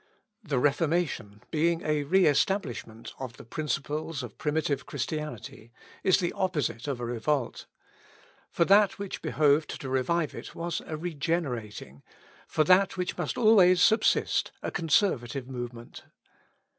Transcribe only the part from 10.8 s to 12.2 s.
a regenerating